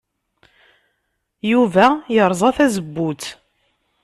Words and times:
Yuba 1.51 1.87
yerẓa 2.13 2.49
tazewwut. 2.57 3.23